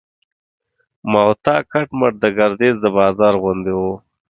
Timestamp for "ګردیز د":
2.37-2.85